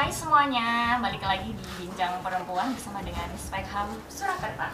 [0.00, 4.72] Hai semuanya, balik lagi di Bincang Perempuan bersama dengan Spekham Surakarta.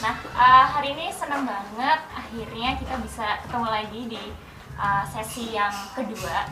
[0.00, 4.24] Nah, uh, hari ini senang banget akhirnya kita bisa ketemu lagi di
[4.80, 6.48] uh, sesi yang kedua.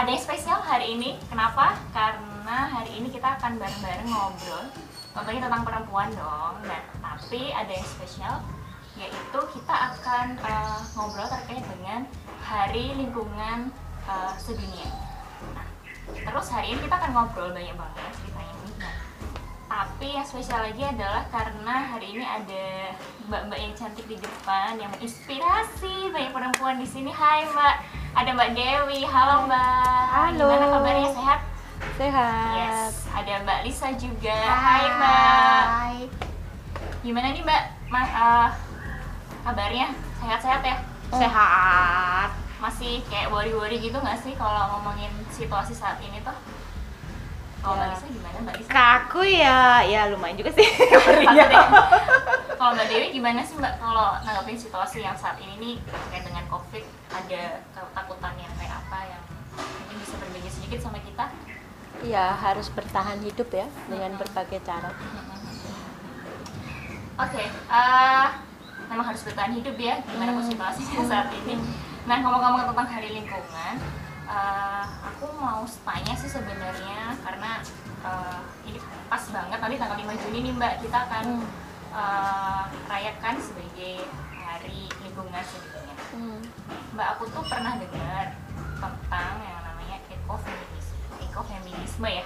[0.00, 1.76] Ada yang spesial hari ini, kenapa?
[1.92, 4.64] Karena hari ini kita akan bareng-bareng ngobrol
[5.12, 6.64] Tentunya tentang perempuan dong.
[6.64, 8.40] Nah, tapi ada yang spesial
[8.96, 12.08] yaitu kita akan uh, ngobrol terkait dengan
[12.40, 13.68] Hari Lingkungan
[14.08, 15.07] uh, Sedunia.
[16.16, 18.70] Terus hari ini kita akan ngobrol banyak banget ceritanya ini.
[18.78, 18.96] Nah,
[19.68, 22.66] tapi yang spesial lagi adalah karena hari ini ada
[23.28, 27.12] mbak-mbak yang cantik di depan yang menginspirasi banyak perempuan di sini.
[27.12, 27.74] Hai Mbak,
[28.16, 29.00] ada Mbak Dewi.
[29.04, 30.04] Halo Mbak.
[30.08, 30.48] Halo.
[30.48, 31.10] Gimana kabarnya?
[31.12, 31.40] Sehat?
[32.00, 32.54] Sehat.
[32.56, 32.94] Yes.
[33.12, 34.38] Ada Mbak Lisa juga.
[34.40, 35.64] Hai, Mbak.
[35.68, 35.98] Hai.
[37.04, 37.62] Gimana nih Mbak?
[37.92, 38.48] Ma uh,
[39.44, 39.92] kabarnya?
[40.18, 40.76] Sehat-sehat ya?
[41.12, 42.47] Sehat.
[42.58, 46.34] Masih kayak worry-worry gitu nggak sih kalau ngomongin situasi saat ini tuh?
[47.58, 47.94] Kalau Mbak Ya.
[47.94, 48.70] Lisa gimana Mbak Lisa?
[48.70, 50.66] Kaku ya, ya lumayan juga sih.
[52.58, 56.42] Kalau Mbak Dewi gimana sih Mbak kalau nanggapin situasi yang saat ini nih terkait dengan
[56.50, 59.22] COVID ada ketakutan yang kayak apa yang
[59.54, 61.30] mungkin bisa berbeda sedikit sama kita?
[62.06, 64.94] ya harus bertahan hidup ya dengan berbagai cara.
[67.18, 68.26] Oke, eh,
[68.86, 71.58] memang harus bertahan hidup ya, gimana pun situasinya saat ini.
[72.08, 73.74] Nah, ngomong-ngomong tentang hari lingkungan,
[74.24, 77.60] eh, aku mau tanya sih sebenarnya karena
[77.98, 78.78] eh, ini
[79.10, 82.00] pas banget nanti tanggal 5 Juni nih Mbak, kita akan Hmm.
[82.00, 84.08] eh, rayakan sebagai
[84.40, 85.96] hari lingkungan sedunia.
[86.16, 86.40] Hmm.
[86.96, 88.32] Mbak aku tuh pernah dengar
[88.78, 90.96] tentang yang namanya ekofeminisme,
[91.28, 92.24] ekofeminisme ya.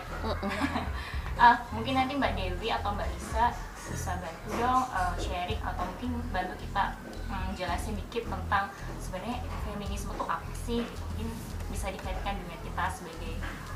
[1.34, 3.50] Ah, mungkin nanti Mbak Dewi atau Mbak Lisa
[3.84, 6.82] bisa bantu dong eh, sharing atau mungkin bantu kita
[7.26, 8.64] mm, jelasin dikit tentang
[8.96, 11.02] sebenarnya feminisme itu apa sih gitu.
[11.04, 11.28] mungkin
[11.68, 13.32] bisa dikaitkan dengan kita sebagai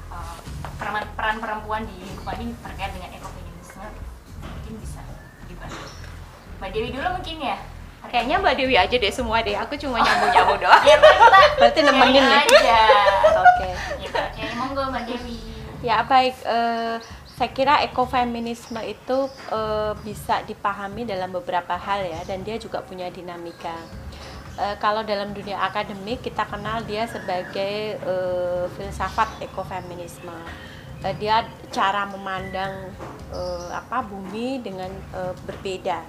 [0.08, 0.36] eh,
[0.76, 3.84] peran, peran perempuan di lingkungan ini terkait dengan ekofeminisme
[4.38, 5.00] mungkin bisa
[5.44, 5.84] dibantu
[6.56, 7.58] Mbak Dewi dulu mungkin ya
[8.06, 9.58] Kayaknya Mbak Dewi aja deh semua deh.
[9.58, 10.78] Aku cuma nyambung-nyambung doang.
[10.80, 12.78] ya kita Berarti nemenin aja
[13.34, 13.68] Oke.
[13.98, 15.36] gitu oke monggo Mbak Dewi
[15.82, 16.38] Ya baik.
[16.38, 16.96] eh,
[17.36, 23.12] saya kira ekofeminisme itu eh, bisa dipahami dalam beberapa hal ya, dan dia juga punya
[23.12, 23.76] dinamika.
[24.56, 30.32] Eh, kalau dalam dunia akademik kita kenal dia sebagai eh, filsafat ekofeminisme.
[31.04, 32.88] Eh, dia cara memandang
[33.28, 36.00] eh, apa bumi dengan eh, berbeda.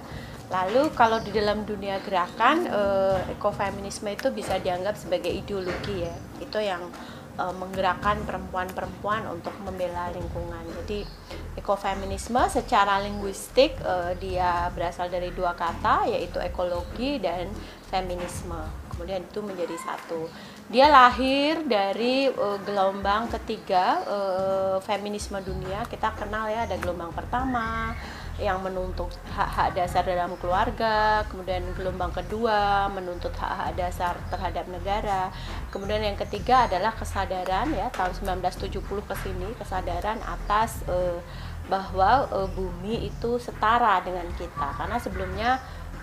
[0.48, 6.16] Lalu kalau di dalam dunia gerakan eh, ekofeminisme itu bisa dianggap sebagai ideologi ya.
[6.40, 6.88] Itu yang
[7.38, 10.66] eh, menggerakkan perempuan-perempuan untuk membela lingkungan.
[10.82, 11.06] Jadi
[11.54, 17.48] ekofeminisme secara linguistik eh, dia berasal dari dua kata yaitu ekologi dan
[17.88, 18.58] feminisme.
[18.92, 20.26] Kemudian itu menjadi satu.
[20.68, 25.86] Dia lahir dari eh, gelombang ketiga eh, feminisme dunia.
[25.86, 27.94] Kita kenal ya ada gelombang pertama
[28.38, 35.34] yang menuntut hak-hak dasar dalam keluarga, kemudian gelombang kedua menuntut hak-hak dasar terhadap negara,
[35.74, 41.18] kemudian yang ketiga adalah kesadaran ya tahun 1970 ke sini kesadaran atas eh,
[41.66, 44.68] bahwa eh, bumi itu setara dengan kita.
[44.78, 45.50] Karena sebelumnya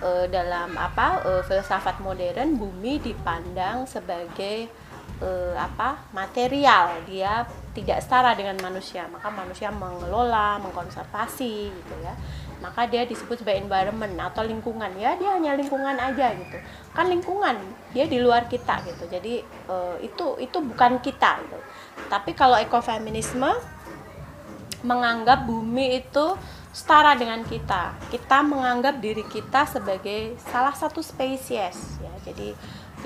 [0.03, 4.69] eh, dalam apa eh, filsafat modern bumi dipandang sebagai
[5.21, 7.03] eh, apa material.
[7.07, 9.07] Dia tidak setara dengan manusia.
[9.11, 12.15] Maka manusia mengelola mengkonservasi gitu ya.
[12.63, 14.91] Maka dia disebut sebagai environment atau lingkungan.
[14.97, 16.57] Ya dia hanya lingkungan aja gitu.
[16.95, 17.55] Kan lingkungan
[17.91, 19.07] dia di luar kita gitu.
[19.07, 21.59] Jadi eh, itu itu bukan kita gitu.
[22.11, 23.49] Tapi kalau ekofeminisme
[24.85, 26.37] menganggap bumi itu
[26.75, 27.95] setara dengan kita.
[28.11, 32.11] Kita menganggap diri kita sebagai salah satu spesies ya.
[32.21, 32.51] Jadi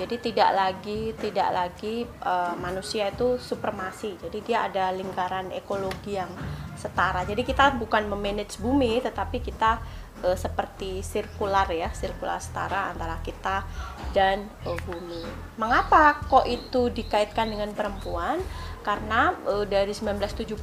[0.00, 4.16] jadi tidak lagi tidak lagi eh, manusia itu supremasi.
[4.16, 6.32] Jadi dia ada lingkaran ekologi yang
[6.80, 7.28] setara.
[7.28, 9.76] Jadi kita bukan memanage bumi tetapi kita
[10.24, 13.68] eh, seperti sirkular ya, sirkular setara antara kita
[14.16, 15.20] dan eh, bumi.
[15.60, 18.40] Mengapa kok itu dikaitkan dengan perempuan?
[18.80, 20.56] Karena eh, dari 1970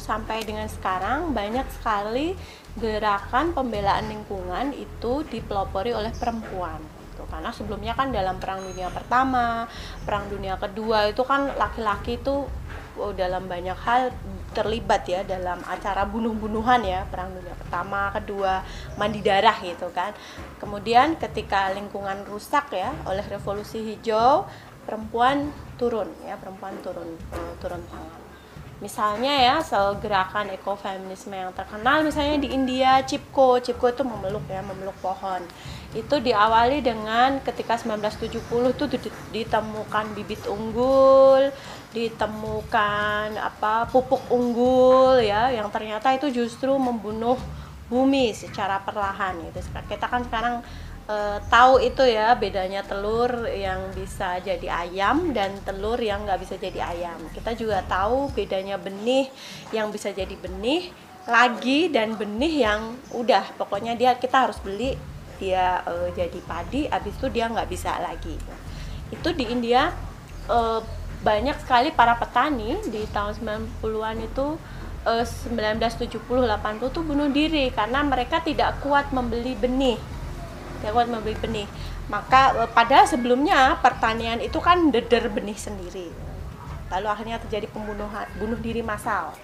[0.00, 2.32] sampai dengan sekarang banyak sekali
[2.80, 6.99] gerakan pembelaan lingkungan itu dipelopori oleh perempuan.
[7.20, 7.28] Gitu.
[7.28, 9.68] Karena sebelumnya kan dalam Perang Dunia Pertama,
[10.08, 12.48] Perang Dunia Kedua itu kan laki-laki itu
[12.96, 14.08] oh, dalam banyak hal
[14.56, 18.64] terlibat ya dalam acara bunuh-bunuhan ya Perang Dunia Pertama, Kedua,
[18.96, 20.16] mandi darah gitu kan.
[20.56, 24.48] Kemudian ketika lingkungan rusak ya oleh Revolusi Hijau,
[24.88, 28.30] perempuan turun ya perempuan turun eh, turun tangan.
[28.80, 29.56] Misalnya ya,
[30.00, 35.44] gerakan ekofeminisme yang terkenal misalnya di India Cipko, Cipko itu memeluk ya, memeluk pohon.
[35.90, 38.84] Itu diawali dengan ketika 1970 itu
[39.34, 41.50] ditemukan bibit unggul,
[41.90, 47.34] ditemukan apa pupuk unggul ya yang ternyata itu justru membunuh
[47.90, 49.58] bumi secara perlahan gitu.
[49.90, 50.62] Kita kan sekarang
[51.10, 56.54] uh, tahu itu ya bedanya telur yang bisa jadi ayam dan telur yang nggak bisa
[56.54, 57.18] jadi ayam.
[57.34, 59.26] Kita juga tahu bedanya benih
[59.74, 60.94] yang bisa jadi benih
[61.26, 62.80] lagi dan benih yang
[63.12, 64.96] udah pokoknya dia kita harus beli
[65.40, 68.36] dia uh, jadi padi, habis itu dia nggak bisa lagi.
[69.08, 69.90] Itu di India
[70.46, 70.84] uh,
[71.24, 74.56] banyak sekali para petani di tahun 90-an itu
[75.00, 79.96] 1970 80 tuh bunuh diri karena mereka tidak kuat membeli benih
[80.84, 81.68] lewat membeli benih.
[82.08, 86.08] Maka eh, pada sebelumnya pertanian itu kan deder benih sendiri.
[86.90, 89.36] Lalu akhirnya terjadi pembunuhan bunuh diri massal.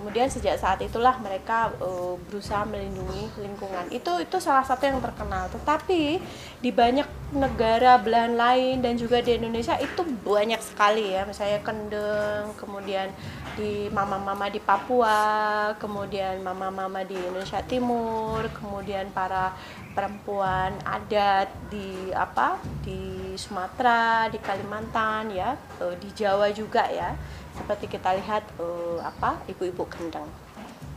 [0.00, 3.84] Kemudian sejak saat itulah mereka uh, berusaha melindungi lingkungan.
[3.92, 5.52] Itu itu salah satu yang terkenal.
[5.52, 6.16] Tetapi
[6.64, 7.04] di banyak
[7.36, 11.28] negara belahan lain dan juga di Indonesia itu banyak sekali ya.
[11.28, 13.12] Misalnya Kendeng, kemudian
[13.60, 19.52] di mama-mama di Papua, kemudian mama-mama di Indonesia Timur, kemudian para
[19.92, 27.12] perempuan adat di apa di Sumatera, di Kalimantan ya, uh, di Jawa juga ya.
[27.60, 30.26] Seperti kita lihat uh, apa ibu-ibu kendang.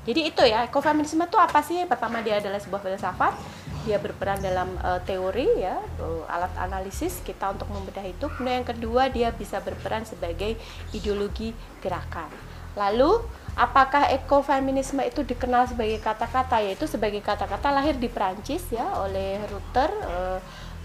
[0.03, 1.79] Jadi itu ya, ekofeminisme itu apa sih?
[1.87, 3.39] Pertama dia adalah sebuah filsafat,
[3.87, 8.27] dia berperan dalam uh, teori ya, uh, alat analisis kita untuk membedah itu.
[8.35, 10.59] Kemudian yang kedua dia bisa berperan sebagai
[10.91, 12.27] ideologi gerakan.
[12.75, 13.23] Lalu
[13.55, 19.89] apakah ekofeminisme itu dikenal sebagai kata-kata yaitu sebagai kata-kata lahir di Prancis ya oleh Rutter
[20.03, 20.39] uh,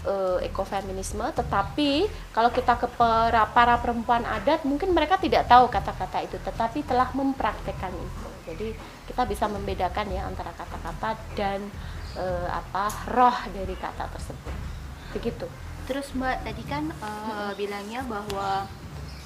[0.05, 6.23] uh, ekofeminisme tetapi kalau kita ke para, para perempuan adat mungkin mereka tidak tahu kata-kata
[6.23, 8.27] itu tetapi telah mempraktekkan itu.
[8.49, 8.67] Jadi
[9.09, 11.59] kita bisa membedakan ya antara kata-kata dan
[12.17, 14.55] uh, apa roh dari kata tersebut.
[15.17, 15.47] Begitu.
[15.89, 18.69] Terus mbak tadi kan uh, bilangnya bahwa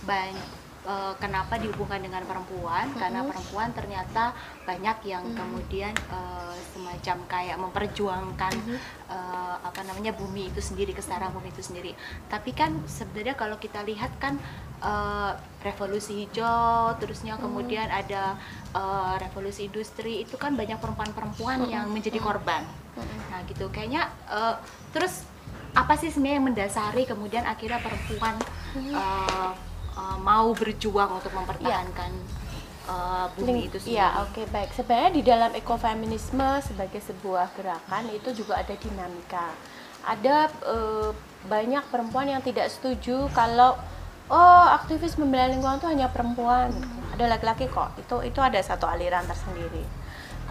[0.07, 3.01] banyak uh, kenapa dihubungkan dengan perempuan mm-hmm.
[3.01, 4.23] karena perempuan ternyata
[4.63, 5.39] banyak yang mm-hmm.
[5.39, 8.77] kemudian uh, semacam kayak memperjuangkan mm-hmm.
[9.09, 11.91] uh, apa namanya bumi itu sendiri kesetaraan bumi itu sendiri
[12.27, 14.37] tapi kan sebenarnya kalau kita lihat kan
[14.83, 17.45] uh, revolusi hijau terusnya mm-hmm.
[17.47, 18.37] kemudian ada
[18.75, 21.73] uh, revolusi industri itu kan banyak perempuan-perempuan mm-hmm.
[21.73, 22.63] yang menjadi korban
[22.99, 23.19] mm-hmm.
[23.31, 24.59] nah gitu kayaknya uh,
[24.91, 25.25] terus
[25.73, 28.37] apa sih sebenarnya yang mendasari kemudian akhirnya perempuan
[28.93, 32.91] uh, uh, mau berjuang untuk mempertahankan ya.
[32.91, 33.99] uh, bumi itu sendiri.
[33.99, 34.69] Iya, oke okay, baik.
[34.75, 39.53] Sebenarnya di dalam ekofeminisme sebagai sebuah gerakan itu juga ada dinamika.
[40.03, 41.09] Ada uh,
[41.47, 43.79] banyak perempuan yang tidak setuju kalau
[44.31, 46.71] oh aktivis membela lingkungan itu hanya perempuan.
[46.71, 47.15] Hmm.
[47.15, 47.93] Ada laki-laki kok.
[48.01, 49.85] Itu itu ada satu aliran tersendiri.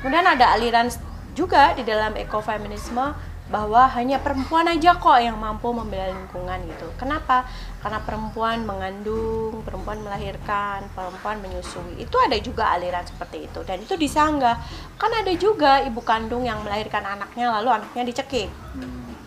[0.00, 0.90] Kemudian ada aliran
[1.32, 6.88] juga di dalam ekofeminisme bahwa hanya perempuan aja kok yang mampu membela lingkungan gitu.
[6.96, 7.44] Kenapa?
[7.84, 12.00] Karena perempuan mengandung, perempuan melahirkan, perempuan menyusui.
[12.00, 14.56] Itu ada juga aliran seperti itu dan itu disanggah.
[14.96, 18.48] Kan ada juga ibu kandung yang melahirkan anaknya lalu anaknya dicekik.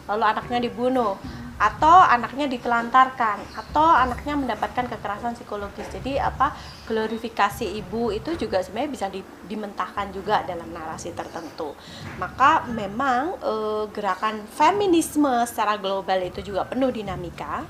[0.10, 1.22] Lalu anaknya dibunuh
[1.56, 5.88] atau anaknya ditelantarkan atau anaknya mendapatkan kekerasan psikologis.
[5.88, 6.52] Jadi apa
[6.84, 11.72] glorifikasi ibu itu juga sebenarnya bisa di, dimentahkan juga dalam narasi tertentu.
[12.20, 13.54] Maka memang e,
[13.96, 17.64] gerakan feminisme secara global itu juga penuh dinamika.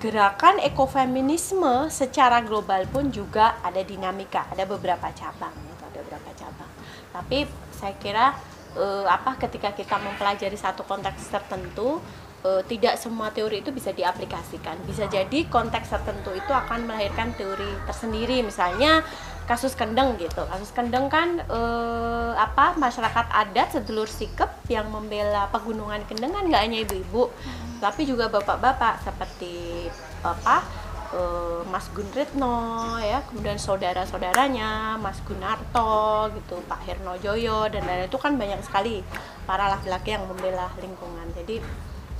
[0.00, 6.70] Gerakan ekofeminisme secara global pun juga ada dinamika ada beberapa cabang gitu, ada beberapa cabang.
[7.12, 7.44] Tapi
[7.76, 8.32] saya kira
[8.72, 12.00] e, apa ketika kita mempelajari satu konteks tertentu
[12.46, 14.78] uh, tidak semua teori itu bisa diaplikasikan.
[14.86, 18.46] Bisa jadi konteks tertentu itu akan melahirkan teori tersendiri.
[18.46, 19.02] Misalnya
[19.46, 20.42] kasus kendeng gitu.
[20.46, 26.62] Kasus kendeng kan uh, apa masyarakat adat sedulur sikep yang membela pegunungan kendeng kan nggak
[26.66, 27.78] hanya ibu-ibu, hmm.
[27.78, 29.86] tapi juga bapak-bapak seperti
[30.26, 30.66] apa
[31.14, 38.18] uh, Mas Gunritno ya, kemudian saudara-saudaranya Mas Gunarto gitu, Pak Herno Joyo dan lain-lain itu
[38.18, 39.06] kan banyak sekali
[39.46, 41.30] para laki-laki yang membela lingkungan.
[41.38, 41.62] Jadi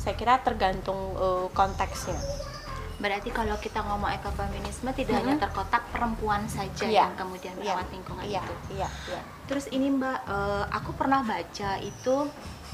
[0.07, 2.15] saya kira tergantung uh, konteksnya
[2.97, 5.27] berarti kalau kita ngomong ekofeminisme tidak hmm.
[5.27, 7.11] hanya terkotak perempuan saja yeah.
[7.11, 7.75] yang kemudian iya.
[7.75, 7.95] merawat yeah.
[7.99, 8.47] lingkungan yeah.
[8.47, 8.91] itu yeah.
[9.11, 9.23] Yeah.
[9.51, 12.15] terus ini mbak uh, aku pernah baca itu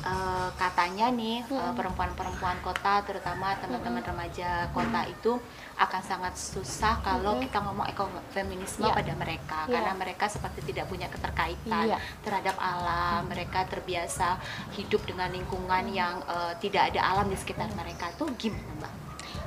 [0.04, 1.74] uh, katanya nih hmm.
[1.78, 5.38] perempuan-perempuan kota terutama teman-teman remaja kota itu
[5.78, 8.94] akan sangat susah kalau kita ngomong ekofeminisme yeah.
[8.94, 9.72] pada mereka yeah.
[9.78, 12.00] karena mereka seperti tidak punya keterkaitan yeah.
[12.22, 14.38] terhadap alam, mereka terbiasa
[14.76, 18.12] hidup dengan lingkungan yang uh, tidak ada alam di sekitar mereka.
[18.14, 18.92] Itu gimana, Mbak?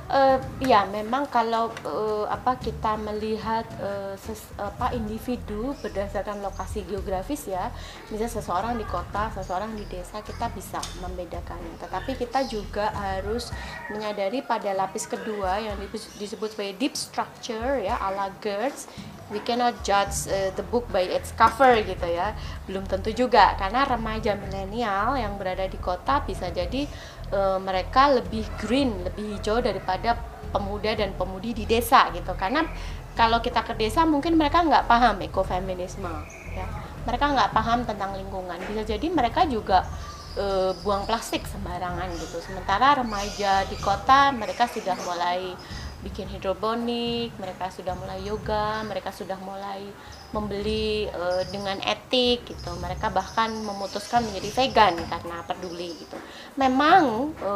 [0.06, 7.50] Uh, ya memang kalau uh, apa kita melihat uh, ses, apa individu berdasarkan lokasi geografis
[7.50, 7.74] ya,
[8.06, 11.74] misalnya seseorang di kota, seseorang di desa kita bisa membedakannya.
[11.82, 13.50] Tetapi kita juga harus
[13.90, 15.74] menyadari pada lapis kedua yang
[16.22, 18.30] disebut sebagai deep structure ya ala
[19.30, 22.34] we cannot judge uh, the book by its cover gitu ya
[22.70, 26.86] belum tentu juga karena remaja milenial yang berada di kota bisa jadi
[27.32, 30.18] uh, mereka lebih green lebih hijau daripada
[30.50, 32.32] pemuda dan pemudi di desa gitu.
[32.38, 32.66] Karena
[33.16, 36.10] kalau kita ke desa mungkin mereka nggak paham ekofeminisme
[36.54, 36.66] ya.
[37.06, 38.58] Mereka nggak paham tentang lingkungan.
[38.66, 39.86] Bisa jadi mereka juga
[40.36, 42.38] uh, buang plastik sembarangan gitu.
[42.42, 45.54] Sementara remaja di kota mereka sudah mulai
[46.04, 49.90] bikin hidroponik, mereka sudah mulai yoga, mereka sudah mulai
[50.36, 52.70] membeli e, dengan etik gitu.
[52.76, 56.16] Mereka bahkan memutuskan menjadi vegan karena peduli gitu.
[56.60, 57.52] Memang e,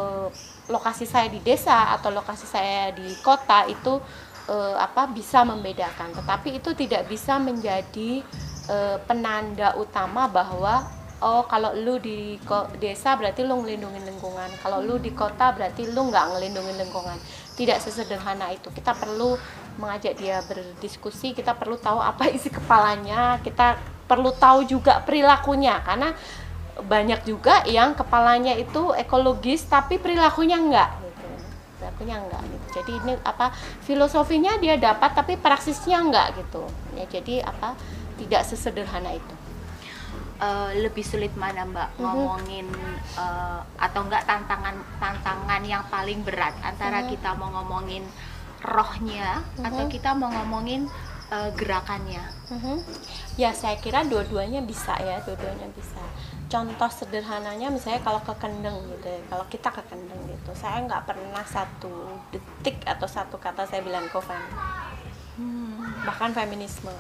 [0.73, 4.01] lokasi saya di desa atau lokasi saya di kota itu
[4.49, 8.25] e, apa bisa membedakan, tetapi itu tidak bisa menjadi
[8.67, 12.41] e, penanda utama bahwa oh kalau lu di
[12.81, 17.17] desa berarti lu ngelindungin lingkungan kalau lu di kota berarti lu nggak ngelindungin lingkungan
[17.61, 19.37] tidak sesederhana itu kita perlu
[19.81, 25.81] mengajak dia berdiskusi kita perlu tahu apa isi kepalanya kita perlu tahu juga perilakunya.
[25.81, 26.13] Karena
[26.81, 30.91] banyak juga yang kepalanya itu ekologis tapi perilakunya enggak.
[31.01, 31.11] Gitu
[31.81, 32.43] perilakunya enggak.
[32.45, 33.47] Gitu jadi ini apa
[33.83, 36.69] filosofinya dia dapat tapi praksisnya enggak gitu.
[36.95, 37.75] Ya jadi apa
[38.21, 39.35] tidak sesederhana itu.
[40.41, 42.01] Uh, lebih sulit mana mbak mm-hmm.
[42.01, 42.65] ngomongin
[43.13, 47.13] uh, atau enggak tantangan tantangan yang paling berat antara mm-hmm.
[47.13, 48.01] kita mau ngomongin
[48.64, 49.67] rohnya mm-hmm.
[49.67, 50.85] atau kita mau ngomongin
[51.33, 52.21] uh, gerakannya
[52.52, 52.76] mm-hmm.
[53.40, 56.00] ya saya kira dua-duanya bisa ya dua-duanya bisa
[56.50, 61.07] contoh sederhananya misalnya kalau ke kendeng gitu ya kalau kita ke kendeng gitu saya nggak
[61.07, 64.43] pernah satu detik atau satu kata saya bilang kofem
[65.38, 66.05] hmm.
[66.05, 66.90] bahkan feminisme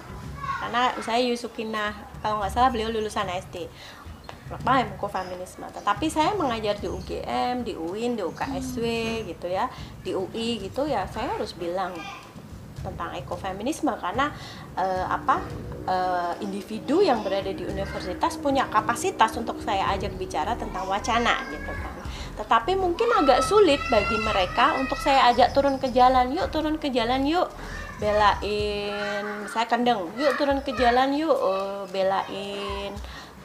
[0.60, 3.66] karena saya Yusukina kalau nggak salah beliau lulusan SD
[4.50, 5.66] apa yang feminisme?
[5.70, 9.24] Tetapi saya mengajar di UGM di UIN di UKSW hmm.
[9.30, 9.70] gitu ya.
[10.02, 11.94] Di UI gitu ya saya harus bilang
[12.80, 14.32] tentang ekofeminisme karena
[14.72, 15.44] uh, apa
[15.84, 21.70] uh, individu yang berada di universitas punya kapasitas untuk saya ajak bicara tentang wacana gitu
[21.76, 21.94] kan.
[22.40, 26.88] Tetapi mungkin agak sulit bagi mereka untuk saya ajak turun ke jalan yuk turun ke
[26.88, 27.52] jalan yuk
[28.00, 32.96] belain saya kendeng yuk turun ke jalan yuk uh, belain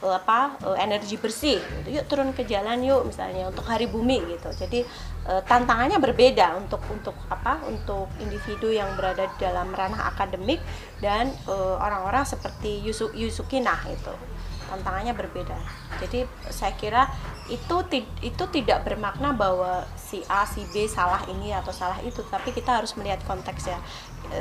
[0.04, 2.00] apa uh, energi bersih gitu.
[2.00, 4.50] yuk turun ke jalan yuk misalnya untuk hari bumi gitu.
[4.52, 4.84] Jadi
[5.26, 10.60] uh, tantangannya berbeda untuk untuk apa untuk individu yang berada di dalam ranah akademik
[11.00, 11.32] dan
[11.80, 14.14] orang-orang uh, seperti Yusuk Yusukinah itu.
[14.66, 15.56] Tantangannya berbeda.
[16.02, 17.06] Jadi saya kira
[17.48, 17.86] itu
[18.26, 22.26] itu tidak bermakna bahwa si A si B salah ini atau salah itu.
[22.26, 23.78] Tapi kita harus melihat konteksnya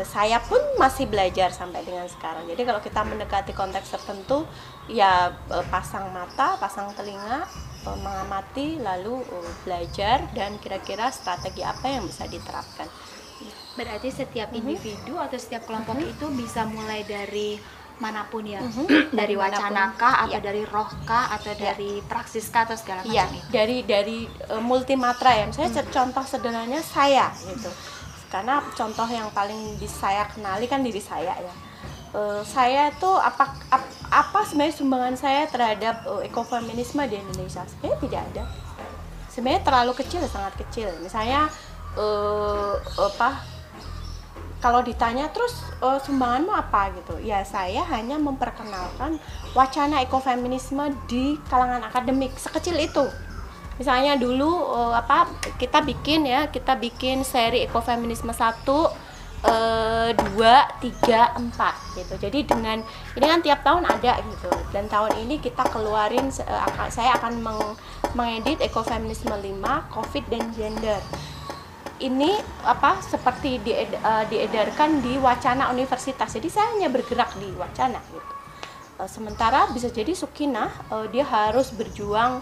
[0.05, 2.49] saya pun masih belajar sampai dengan sekarang.
[2.49, 4.49] Jadi kalau kita mendekati konteks tertentu
[4.91, 7.45] ya e, pasang mata pasang telinga
[7.85, 9.25] e, mengamati lalu
[9.65, 12.89] belajar dan kira-kira strategi apa yang bisa diterapkan
[13.75, 14.59] berarti setiap mhm.
[14.63, 16.13] individu atau setiap kelompok mm -hmm.
[16.15, 17.59] itu bisa mulai dari
[17.95, 19.15] mana pun ya mm-hmm.
[19.19, 20.43] dari wacana kah atau ya.
[20.43, 21.71] dari roh kah atau ya.
[21.71, 23.23] dari praksis kah atau segala ya.
[23.23, 24.19] macam itu dari dari
[24.51, 25.95] uh, multimatra ya misalnya hmm.
[25.95, 27.71] contoh sederhananya saya gitu
[28.35, 31.55] karena contoh yang paling saya kenali kan diri saya ya
[32.19, 33.83] uh, saya tuh apa ap,
[34.15, 37.67] apa sebenarnya sumbangan saya terhadap uh, ekofeminisme di Indonesia?
[37.67, 38.45] Sebenarnya tidak ada.
[39.27, 40.87] Sebenarnya terlalu kecil sangat kecil.
[41.03, 41.51] Misalnya
[41.99, 43.43] uh, apa
[44.63, 46.95] kalau ditanya terus uh, sumbanganmu apa?
[46.95, 47.19] gitu.
[47.27, 49.19] Ya saya hanya memperkenalkan
[49.53, 53.11] wacana ekofeminisme di kalangan akademik sekecil itu.
[53.83, 55.27] Misalnya dulu uh, apa
[55.59, 58.95] kita bikin ya kita bikin seri ekofeminisme satu
[60.15, 62.15] dua tiga empat gitu.
[62.17, 62.81] Jadi dengan
[63.17, 64.51] ini kan tiap tahun ada gitu.
[64.73, 67.61] Dan tahun ini kita keluarin uh, saya akan meng
[68.15, 71.01] mengedit ekofeminisme 5 covid dan gender.
[72.01, 72.37] Ini
[72.67, 73.63] apa seperti
[74.03, 76.35] uh, diedarkan di wacana universitas.
[76.35, 78.33] Jadi saya hanya bergerak di wacana gitu.
[79.11, 82.39] Sementara bisa jadi Sukina uh, dia harus berjuang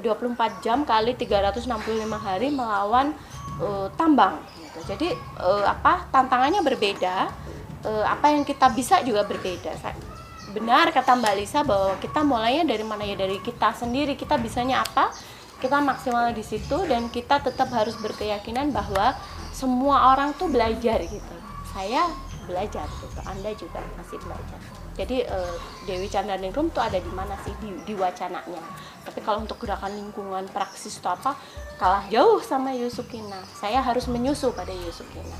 [0.00, 1.70] 24 jam kali 365
[2.18, 3.14] hari melawan
[3.60, 4.40] uh, tambang.
[4.58, 4.78] Gitu.
[4.90, 5.08] jadi
[5.38, 7.30] uh, apa tantangannya berbeda
[7.86, 9.76] uh, apa yang kita bisa juga berbeda.
[10.54, 13.18] Benar kata Mbak Lisa bahwa kita mulainya dari mana ya?
[13.18, 14.14] Dari kita sendiri.
[14.14, 15.10] Kita bisanya apa?
[15.58, 19.16] Kita maksimal di situ dan kita tetap harus berkeyakinan bahwa
[19.50, 21.34] semua orang tuh belajar gitu.
[21.74, 22.06] Saya
[22.46, 23.20] belajar gitu.
[23.26, 25.54] Anda juga masih belajar jadi uh,
[25.90, 27.50] Dewi Chandraningrum tuh ada di mana sih?
[27.58, 28.62] Di, di wacananya.
[29.02, 31.34] Tapi kalau untuk gerakan lingkungan praksis itu apa?
[31.76, 33.42] Kalah jauh sama Yusukina.
[33.58, 35.34] Saya harus menyusu pada Yusukina.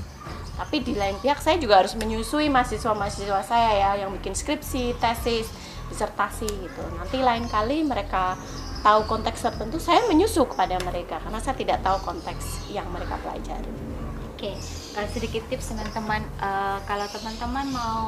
[0.59, 5.47] Tapi di lain pihak saya juga harus menyusui mahasiswa-mahasiswa saya ya yang bikin skripsi tesis
[5.87, 6.83] disertasi gitu.
[6.99, 8.35] Nanti lain kali mereka
[8.83, 11.23] tahu konteks tertentu saya menyusu kepada mereka.
[11.23, 13.71] Karena saya tidak tahu konteks yang mereka pelajari.
[14.35, 14.51] Oke
[14.95, 16.23] uh, sedikit tips teman-teman.
[16.39, 18.07] Uh, kalau teman-teman mau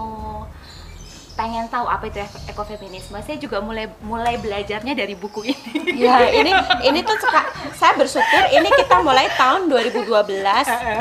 [1.37, 2.17] pengen tahu apa itu
[2.49, 5.71] ekofeminisme saya juga mulai mulai belajarnya dari buku ini.
[5.93, 6.49] Ya ini
[6.81, 7.13] ini tuh
[7.77, 10.09] saya bersyukur ini kita mulai tahun 2012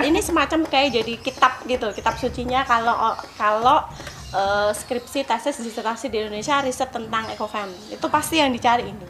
[0.04, 3.88] ini semacam kayak jadi kitab gitu kitab sucinya kalau kalau
[4.36, 7.72] uh, skripsi tesis disertasi di Indonesia riset tentang ekofem.
[7.88, 9.06] Itu pasti yang dicari ini.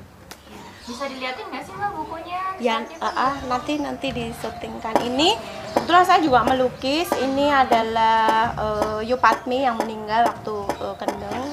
[0.86, 2.42] Bisa dilihatin nggak sih mbak bukunya?
[2.62, 5.34] Yang uh, uh, nanti nanti disyutingkan ini
[5.76, 7.08] kebetulan saya juga melukis.
[7.12, 11.52] Ini adalah uh, Yupatmi yang meninggal waktu uh, kendeng.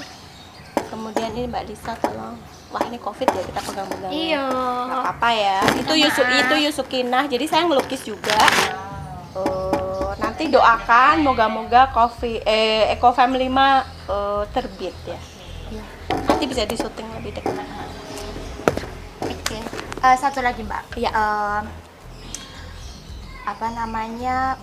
[0.87, 2.39] Kemudian ini mbak Lisa kalau
[2.71, 4.45] wah ini covid ya kita pegang-pegang iya.
[4.89, 5.59] Apa apa ya.
[5.75, 7.27] Itu Yusuk itu Yusukinah.
[7.27, 8.39] Jadi saya ngelukis juga.
[9.35, 13.53] Uh, nanti doakan moga-moga kopi eh Eco Family 5
[14.07, 15.19] uh, terbit ya.
[16.09, 17.53] Nanti bisa disyuting lebih dekat.
[20.03, 20.83] Uh, satu lagi mbak.
[20.99, 21.61] Ya uh,
[23.43, 24.55] apa namanya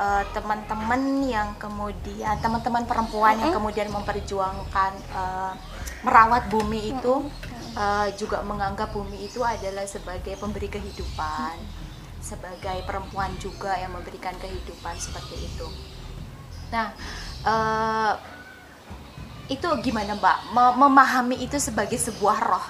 [0.00, 5.52] uh, teman-teman yang kemudian teman-teman perempuan yang kemudian memperjuangkan uh,
[6.04, 7.24] merawat bumi itu
[7.76, 11.56] uh, juga menganggap bumi itu adalah sebagai pemberi kehidupan
[12.24, 15.68] sebagai perempuan juga yang memberikan kehidupan seperti itu.
[16.72, 16.96] Nah
[17.44, 18.12] uh,
[19.52, 20.56] itu gimana mbak?
[20.56, 22.66] Memahami itu sebagai sebuah roh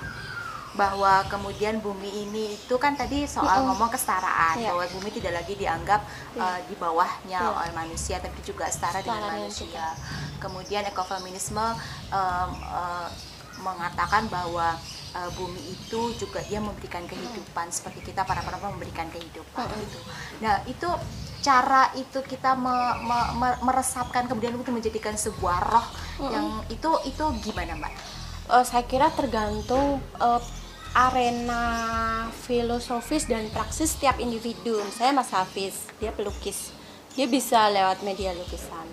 [0.75, 4.75] bahwa kemudian bumi ini itu kan tadi soal mm ngomong kesetaraan yeah.
[4.75, 6.03] bahwa bumi tidak lagi dianggap
[6.35, 6.43] yeah.
[6.43, 7.59] uh, di bawahnya yeah.
[7.63, 9.71] oleh manusia tapi juga setara dengan manusia.
[9.71, 9.89] Juga.
[10.43, 11.63] Kemudian ekofeminisme
[12.11, 13.09] um, uh,
[13.63, 14.75] mengatakan bahwa
[15.15, 17.75] uh, bumi itu juga dia memberikan kehidupan mm.
[17.75, 19.99] seperti kita para perempuan memberikan kehidupan mm gitu.
[20.43, 20.91] Nah, itu
[21.45, 25.87] cara itu kita me, me, me, meresapkan kemudian itu menjadikan sebuah roh
[26.19, 27.95] mm yang itu itu gimana, Mbak?
[28.45, 30.43] Uh, saya kira tergantung uh,
[30.95, 31.63] arena
[32.47, 34.79] filosofis dan praksis setiap individu.
[34.95, 36.71] Saya Mas Hafiz, dia pelukis.
[37.19, 38.87] Dia bisa lewat media lukisan.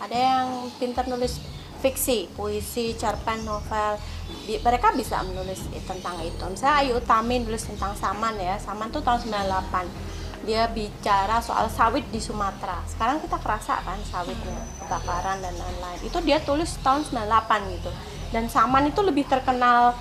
[0.00, 0.48] Ada yang
[0.80, 1.36] pintar nulis
[1.84, 4.00] fiksi, puisi, cerpen, novel.
[4.48, 6.40] Mereka bisa menulis tentang itu.
[6.48, 8.56] Misalnya Ayu Utami nulis tentang Saman ya.
[8.56, 10.48] Saman tuh tahun 98.
[10.48, 12.82] Dia bicara soal sawit di Sumatera.
[12.88, 16.00] Sekarang kita kerasa kan sawitnya, kebakaran dan lain-lain.
[16.02, 17.90] Itu dia tulis tahun 98 gitu.
[18.32, 19.94] Dan Saman itu lebih terkenal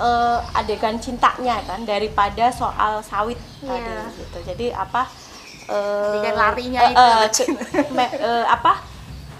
[0.00, 3.76] uh, adegan cintanya kan daripada soal sawit yeah.
[4.08, 4.38] tadi gitu.
[4.48, 5.04] Jadi apa
[5.68, 8.80] uh, adegan larinya uh, itu uh, me, uh, apa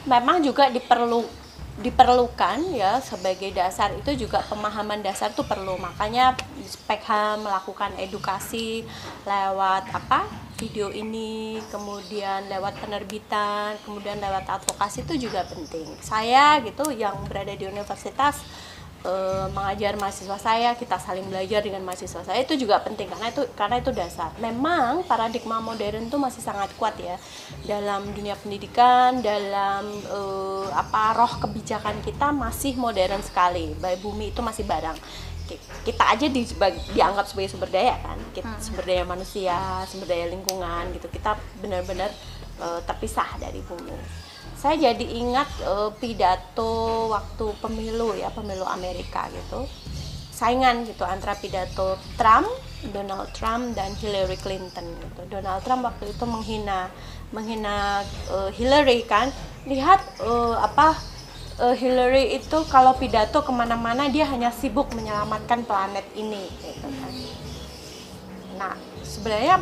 [0.04, 1.40] memang juga diperlu
[1.80, 8.84] diperlukan ya sebagai dasar itu juga pemahaman dasar itu perlu makanya Spekha melakukan edukasi
[9.24, 10.28] lewat apa
[10.60, 17.56] video ini kemudian lewat penerbitan kemudian lewat advokasi itu juga penting saya gitu yang berada
[17.56, 18.44] di universitas
[19.04, 23.42] uh, mengajar mahasiswa saya kita saling belajar dengan mahasiswa saya itu juga penting karena itu
[23.56, 24.32] karena itu dasar.
[24.40, 27.16] Memang paradigma modern itu masih sangat kuat ya
[27.64, 33.72] dalam dunia pendidikan dalam uh, apa roh kebijakan kita masih modern sekali.
[33.78, 34.96] Baik bumi itu masih barang.
[35.82, 36.46] Kita aja di,
[36.94, 38.14] dianggap sebagai sumber daya kan?
[38.30, 38.62] Kita, hmm.
[38.62, 41.10] sumber daya manusia sumber daya lingkungan gitu.
[41.10, 42.14] Kita benar-benar
[42.62, 44.29] uh, terpisah dari bumi
[44.60, 49.64] saya jadi ingat uh, pidato waktu pemilu ya pemilu Amerika gitu.
[50.30, 52.48] Saingan gitu antara pidato Trump
[52.92, 55.20] Donald Trump dan Hillary Clinton gitu.
[55.28, 56.88] Donald Trump waktu itu menghina
[57.32, 59.28] menghina uh, Hillary kan.
[59.68, 60.96] Lihat uh, apa
[61.60, 67.12] uh, Hillary itu kalau pidato ke mana-mana dia hanya sibuk menyelamatkan planet ini gitu kan.
[68.56, 68.74] Nah
[69.04, 69.60] sebenarnya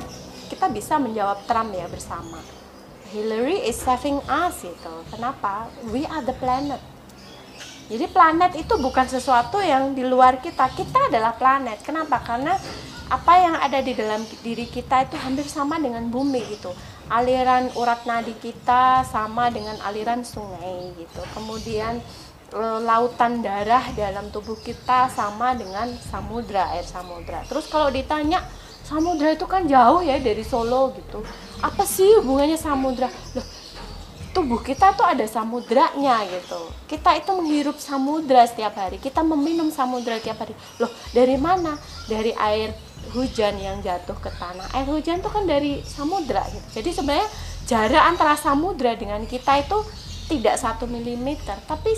[0.51, 2.39] kita bisa menjawab Trump ya bersama
[3.09, 4.95] Hillary is saving us itu.
[5.09, 5.73] Kenapa?
[5.89, 6.81] We are the planet.
[7.89, 10.69] Jadi planet itu bukan sesuatu yang di luar kita.
[10.77, 11.81] Kita adalah planet.
[11.81, 12.21] Kenapa?
[12.21, 12.53] Karena
[13.09, 16.69] apa yang ada di dalam diri kita itu hampir sama dengan bumi gitu.
[17.09, 21.25] Aliran urat nadi kita sama dengan aliran sungai gitu.
[21.33, 22.05] Kemudian
[22.53, 27.41] e, lautan darah dalam tubuh kita sama dengan samudra air samudra.
[27.49, 28.45] Terus kalau ditanya
[28.85, 31.25] samudra itu kan jauh ya dari Solo gitu
[31.63, 33.11] apa sih hubungannya samudra?
[33.35, 33.47] Loh
[34.39, 36.71] tubuh kita tuh ada samudranya gitu.
[36.87, 39.03] Kita itu menghirup samudra setiap hari.
[39.03, 40.55] Kita meminum samudra setiap hari.
[40.79, 41.75] Loh dari mana?
[42.07, 42.71] Dari air
[43.11, 44.71] hujan yang jatuh ke tanah.
[44.79, 46.79] Air hujan tuh kan dari samudra gitu.
[46.79, 47.29] Jadi sebenarnya
[47.67, 49.79] jarak antara samudra dengan kita itu
[50.29, 51.59] tidak satu milimeter.
[51.67, 51.91] Tapi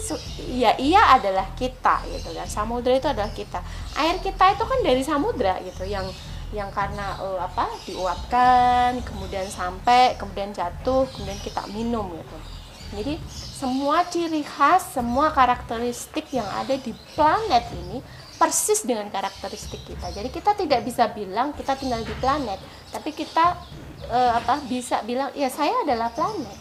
[0.55, 2.49] ya ia adalah kita gitu kan.
[2.49, 3.61] Samudra itu adalah kita.
[4.01, 6.07] Air kita itu kan dari samudra gitu yang
[6.51, 12.39] yang karena uh, apa diuapkan kemudian sampai kemudian jatuh kemudian kita minum gitu.
[12.91, 18.03] Jadi semua ciri khas semua karakteristik yang ada di planet ini
[18.35, 20.11] persis dengan karakteristik kita.
[20.11, 22.59] Jadi kita tidak bisa bilang kita tinggal di planet
[22.91, 23.55] tapi kita
[24.11, 26.59] uh, apa bisa bilang ya saya adalah planet.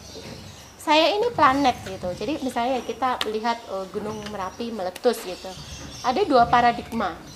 [0.80, 2.08] Saya ini planet gitu.
[2.14, 5.50] Jadi misalnya kita lihat uh, gunung merapi meletus gitu.
[6.06, 7.29] Ada dua paradigma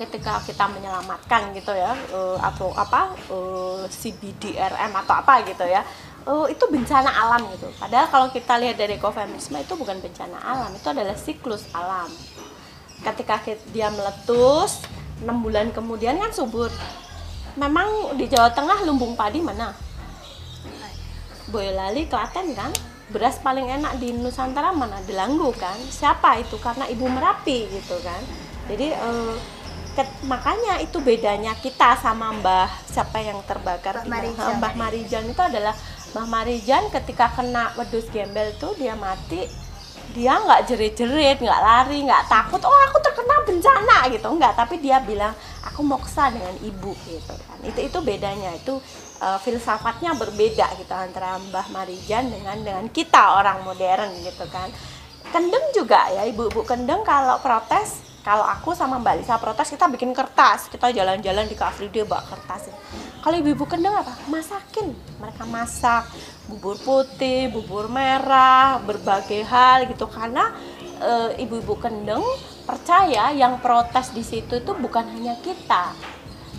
[0.00, 5.84] ketika kita menyelamatkan gitu ya uh, atau apa uh, CBDRM atau apa gitu ya
[6.24, 7.68] uh, itu bencana alam gitu.
[7.76, 12.08] Padahal kalau kita lihat dari ekofeminisme itu bukan bencana alam itu adalah siklus alam.
[13.04, 13.40] Ketika
[13.72, 14.84] dia meletus
[15.20, 16.72] enam bulan kemudian kan subur.
[17.60, 19.76] Memang di Jawa Tengah lumbung padi mana?
[21.50, 22.70] Boyolali Klaten kan?
[23.10, 25.02] Beras paling enak di Nusantara mana?
[25.02, 25.74] Delanggu kan?
[25.90, 26.56] Siapa itu?
[26.62, 28.22] Karena ibu Merapi gitu kan.
[28.70, 29.59] Jadi eh, ke,
[30.24, 34.54] makanya itu bedanya kita sama Mbah siapa yang terbakar Mbah Marijan.
[34.58, 35.74] Mbah Marijan itu adalah
[36.14, 39.46] Mbah Marijan ketika kena wedus gembel tuh dia mati
[40.10, 42.58] dia nggak jerit-jerit, nggak lari, nggak takut.
[42.66, 44.58] Oh aku terkena bencana gitu, nggak.
[44.58, 45.30] Tapi dia bilang
[45.62, 47.58] aku moksa dengan ibu gitu kan.
[47.62, 48.74] Itu itu bedanya itu
[49.22, 54.66] uh, filsafatnya berbeda gitu antara Mbah Marijan dengan dengan kita orang modern gitu kan.
[55.30, 60.12] Kendeng juga ya ibu-ibu kendeng kalau protes kalau aku sama Mbak Lisa protes kita bikin
[60.12, 60.68] kertas.
[60.68, 62.68] Kita jalan-jalan di Kak Frida bawa kertas.
[63.24, 64.12] Kalau ibu-ibu kendeng apa?
[64.28, 64.92] Masakin.
[65.16, 66.04] Mereka masak
[66.44, 70.04] bubur putih bubur merah berbagai hal gitu.
[70.04, 70.52] Karena
[71.00, 72.20] e, ibu-ibu kendeng
[72.68, 75.96] percaya yang protes di situ itu bukan hanya kita.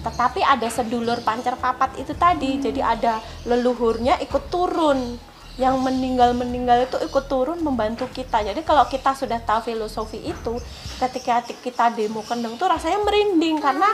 [0.02, 2.58] Tetapi ada sedulur pancer papat itu tadi.
[2.58, 2.62] Hmm.
[2.66, 3.14] jadi ada
[3.46, 5.30] leluhurnya ikut turun
[5.62, 8.42] yang meninggal meninggal itu ikut turun membantu kita.
[8.42, 10.58] Jadi kalau kita sudah tahu filosofi itu
[10.98, 13.86] ketika kita demo kendeng tuh rasanya merinding karena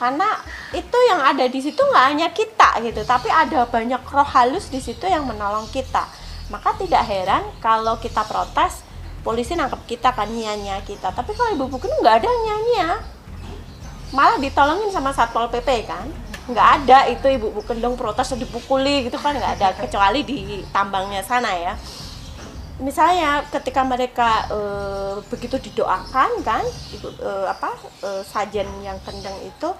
[0.00, 0.40] karena
[0.72, 4.80] itu yang ada di situ nggak hanya kita gitu tapi ada banyak roh halus di
[4.80, 6.08] situ yang menolong kita.
[6.48, 8.80] Maka tidak heran kalau kita protes
[9.20, 11.12] polisi nangkep kita kan nyanyi kita.
[11.12, 13.12] Tapi kalau ibu buku nggak ada nyanyi
[14.12, 16.04] malah ditolongin sama satpol pp kan
[16.42, 19.68] nggak ada itu ibu kendong protes dipukuli gitu kan nggak ada.
[19.78, 21.74] Kecuali di tambangnya sana ya.
[22.82, 24.58] Misalnya ketika mereka e,
[25.30, 27.70] begitu didoakan kan ibu e, apa
[28.02, 29.70] e, sajen yang kendang itu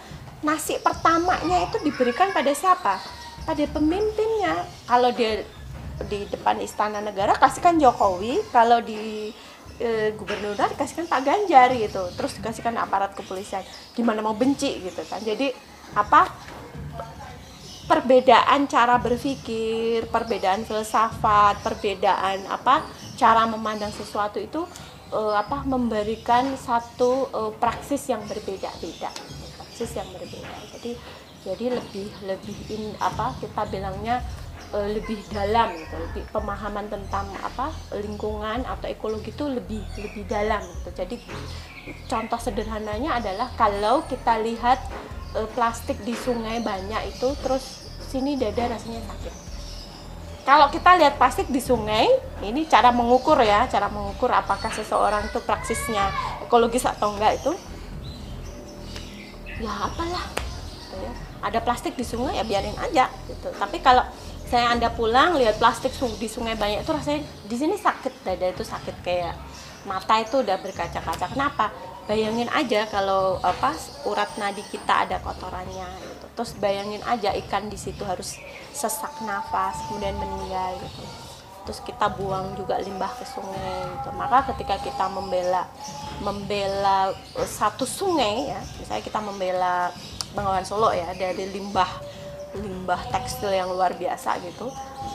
[0.47, 3.03] nasi pertamanya itu diberikan pada siapa?
[3.43, 4.63] Pada pemimpinnya.
[4.87, 5.43] Kalau dia
[6.07, 8.39] di depan istana negara kasihkan Jokowi.
[8.55, 9.35] Kalau di
[9.83, 12.07] e, gubernur dikasihkan Pak Ganjar gitu.
[12.15, 13.67] Terus dikasihkan aparat kepolisian.
[13.99, 15.19] Gimana mau benci gitu kan.
[15.19, 16.29] Jadi apa
[17.87, 22.87] perbedaan cara berpikir perbedaan filsafat perbedaan apa
[23.21, 24.65] cara memandang sesuatu itu
[25.13, 29.11] e, apa memberikan satu e, praksis yang berbeda-beda
[29.61, 30.93] praksis yang berbeda jadi
[31.43, 34.23] jadi lebih lebih in, apa kita bilangnya
[34.73, 40.63] uh, lebih dalam gitu, lebih pemahaman tentang apa lingkungan atau ekologi itu lebih lebih dalam
[40.81, 40.91] gitu.
[40.95, 41.17] Jadi
[42.07, 44.79] contoh sederhananya adalah kalau kita lihat
[45.37, 49.35] uh, plastik di sungai banyak itu terus sini dada rasanya sakit.
[50.43, 52.11] Kalau kita lihat plastik di sungai,
[52.43, 56.11] ini cara mengukur ya, cara mengukur apakah seseorang itu praksisnya
[56.43, 57.55] ekologis atau enggak itu.
[59.63, 60.27] Ya apalah,
[60.83, 61.13] gitu ya.
[61.47, 63.55] ada plastik di sungai ya biarin aja gitu.
[63.55, 64.03] Tapi kalau
[64.51, 68.67] saya anda pulang lihat plastik di sungai banyak itu rasanya di sini sakit dada itu
[68.67, 69.39] sakit kayak
[69.87, 71.71] mata itu udah berkaca-kaca kenapa
[72.07, 73.75] bayangin aja kalau apa
[74.07, 76.27] urat nadi kita ada kotorannya gitu.
[76.33, 78.39] Terus bayangin aja ikan di situ harus
[78.73, 81.03] sesak nafas kemudian meninggal gitu.
[81.63, 84.11] Terus kita buang juga limbah ke sungai gitu.
[84.19, 85.69] Maka ketika kita membela
[86.23, 87.15] membela
[87.47, 89.95] satu sungai ya misalnya kita membela
[90.33, 91.89] Bengawan Solo ya dari limbah
[92.57, 94.69] limbah tekstil yang luar biasa gitu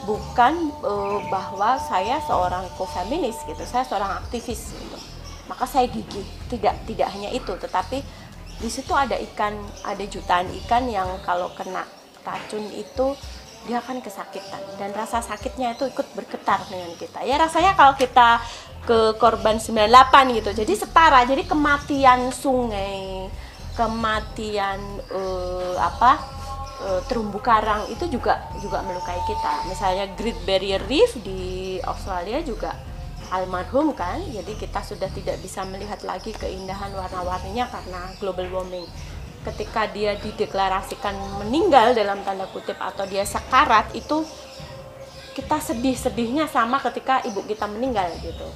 [0.10, 4.98] bukan uh, bahwa saya seorang ekofeminis gitu saya seorang aktivis gitu
[5.48, 6.24] maka saya gigih.
[6.52, 8.04] Tidak tidak hanya itu tetapi
[8.58, 9.54] di situ ada ikan
[9.86, 11.86] ada jutaan ikan yang kalau kena
[12.26, 13.16] racun itu
[13.68, 14.64] dia akan kesakitan.
[14.80, 17.24] Dan rasa sakitnya itu ikut bergetar dengan kita.
[17.28, 18.40] Ya rasanya kalau kita
[18.88, 20.52] ke korban 98 gitu.
[20.64, 23.28] Jadi setara jadi kematian sungai
[23.78, 24.82] kematian
[25.14, 26.18] uh, apa
[26.82, 29.70] uh, terumbu karang itu juga juga melukai kita.
[29.70, 32.74] Misalnya Great Barrier Reef di Australia juga
[33.32, 34.20] almarhum kan.
[34.28, 38.88] Jadi kita sudah tidak bisa melihat lagi keindahan warna-warninya karena global warming.
[39.48, 44.28] Ketika dia dideklarasikan meninggal dalam tanda kutip atau dia sekarat itu
[45.38, 48.50] kita sedih-sedihnya sama ketika ibu kita meninggal gitu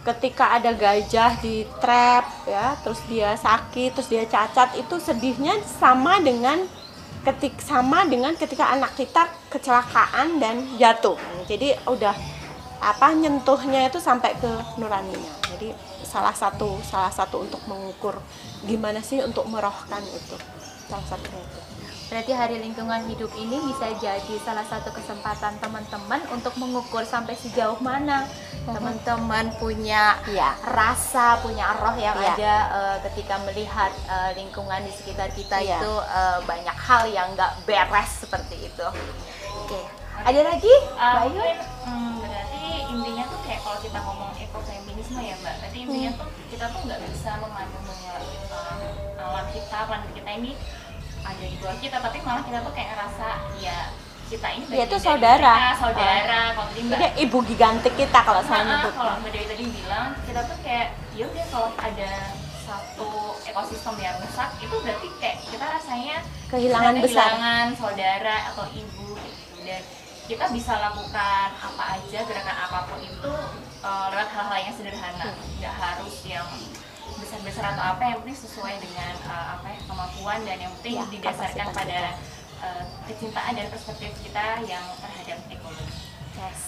[0.00, 6.22] ketika ada gajah di trap ya terus dia sakit terus dia cacat itu sedihnya sama
[6.24, 6.64] dengan
[7.20, 12.16] ketik sama dengan ketika anak kita kecelakaan dan jatuh jadi udah
[12.80, 14.48] apa nyentuhnya itu sampai ke
[14.80, 18.16] nuraninya jadi salah satu salah satu untuk mengukur
[18.64, 20.36] gimana sih untuk merohkan itu
[20.88, 21.60] salah satunya itu
[22.10, 27.78] Berarti Hari Lingkungan Hidup ini bisa jadi salah satu kesempatan teman-teman untuk mengukur sampai sejauh
[27.78, 28.26] mana
[28.66, 30.58] teman-teman punya Iya.
[30.66, 32.34] rasa, punya roh yang Iya.
[32.34, 35.78] ada eh, ketika melihat eh, lingkungan di sekitar kita Iya.
[35.78, 38.86] itu eh, banyak hal yang nggak beres seperti itu.
[39.62, 39.78] Oke,
[40.26, 40.74] ada lagi?
[40.98, 41.40] Uh, Bayu?
[41.86, 42.59] hmm, berarti
[42.90, 45.54] intinya tuh kayak kalau kita ngomong ekofeminisme ya mbak.
[45.56, 48.14] Berarti intinya tuh kita tuh nggak bisa memandang bahwa
[48.50, 48.78] uh,
[49.20, 50.52] alam kita planet kita ini
[51.20, 53.78] ada di bawah kita tapi malah kita tuh kayak ngerasa ya
[54.26, 55.54] kita ini Dia tuh saudara.
[55.54, 56.98] mereka, saudara kalau tadi mbak.
[57.18, 60.88] Ibu gigantik kita kalau saya Nah, nyebut kalau Mbak Dewi tadi bilang kita tuh kayak
[61.12, 62.10] ya udah kalau ada
[62.60, 63.08] satu
[63.42, 67.26] ekosistem yang rusak itu berarti kayak kita rasanya Kehilangan ada besar.
[67.26, 69.08] kehilangan saudara atau ibu.
[69.12, 69.82] Gitu dan
[70.24, 72.18] kita bisa lakukan apa aja
[74.62, 75.26] yang sederhana.
[75.56, 76.48] Nggak harus yang
[77.10, 81.04] besar-besar atau apa yang penting sesuai dengan uh, apa ya kemampuan dan yang penting Ya,
[81.10, 82.00] didasarkan pada
[82.60, 85.98] uh, kecintaan dan perspektif kita yang terhadap ekologi.
[86.38, 86.60] Yes.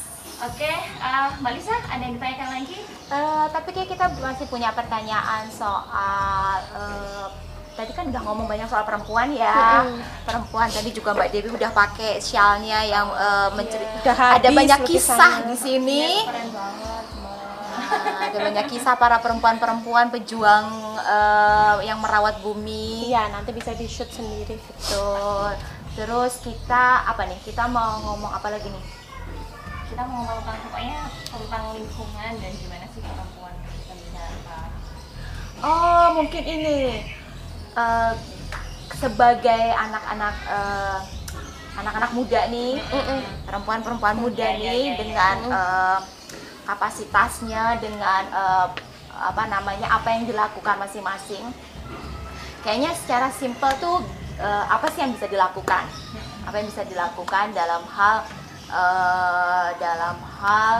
[0.42, 2.78] Oke, uh, Mbak Lisa, ada yang ditanyakan lagi?
[3.12, 7.26] Eh, tapi kayak kita masih punya pertanyaan soal eh,
[7.72, 9.84] tadi kan udah ngomong banyak soal perempuan ya.
[10.22, 15.44] Perempuan tadi juga Mbak Dewi udah pakai shawlnya yang eh, menceri- Udah ada banyak kisah
[15.44, 16.02] di sini.
[16.24, 16.32] Iya,
[18.28, 20.66] ada banyak kisah para perempuan-perempuan pejuang
[21.00, 23.12] eh, yang merawat bumi.
[23.12, 24.56] Iya nanti bisa di shoot sendiri.
[24.56, 25.52] Betul.
[25.96, 27.38] Terus kita apa nih?
[27.44, 28.84] Kita mau ngomong apa lagi nih?
[29.92, 34.68] Kita mau ngomong tentang pokoknya tentang lingkungan dan gimana sih perempuan kita bisa uh,
[35.62, 36.76] Oh, mungkin ini
[37.72, 38.14] Eh,
[38.92, 40.98] sebagai anak-anak eh,
[41.80, 42.76] anak-anak muda nih,
[43.48, 44.94] perempuan-perempuan muda nih iya, iya.
[45.00, 45.98] dengan eh,
[46.64, 48.68] kapasitasnya, dengan eh,
[49.12, 51.44] apa namanya apa yang dilakukan masing-masing.
[52.62, 53.98] Kayaknya secara simpel tuh
[54.38, 55.84] eh, apa sih yang bisa dilakukan?
[56.46, 58.16] Apa yang bisa dilakukan dalam hal
[58.70, 60.74] eh, dalam hal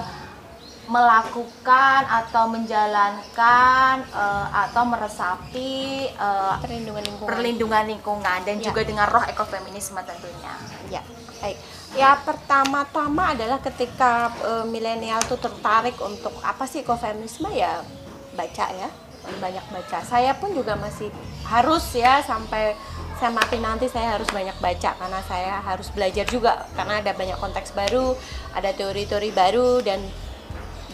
[0.83, 8.71] melakukan atau menjalankan eh, atau meresapi eh, perlindungan lingkungan perlindungan lingkungan dan Ya.
[8.71, 10.53] juga dengan roh ekofeminisme tentunya.
[10.91, 11.03] Ya,
[11.39, 11.57] baik.
[11.93, 17.85] Ya pertama-tama adalah ketika eh, milenial tuh tertarik untuk apa sih ekofeminisme ya
[18.33, 18.89] baca ya,
[19.37, 20.01] banyak baca.
[20.01, 21.13] Saya pun juga masih
[21.45, 22.73] harus ya sampai
[23.21, 27.37] saya mati nanti saya harus banyak baca karena saya harus belajar juga karena ada banyak
[27.37, 28.17] konteks baru,
[28.57, 30.01] ada teori-teori baru dan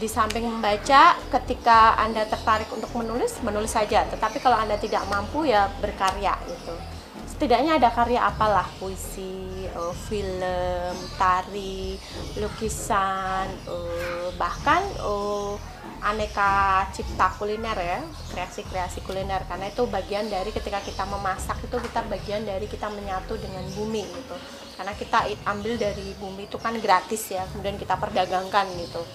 [0.03, 4.03] di samping membaca ketika anda tertarik untuk menulis menulis saja.
[4.03, 6.98] Tetapi kalau anda tidak mampu ya berkarya gitu
[7.39, 11.95] setidaknya ada karya apalah puisi eh, film tari
[12.35, 15.55] lukisan eh, bahkan eh,
[16.03, 18.03] aneka cipta kuliner ya
[18.35, 19.47] kreasi-kreasi kuliner.
[19.47, 24.03] Karena itu bagian dari ketika kita memasak itu kita bagian dari kita menyatu dengan bumi
[24.03, 24.35] gitu.
[24.75, 29.07] Karena kita ambil dari bumi itu kan gratis ya kemudian kita perdagangkan gitu.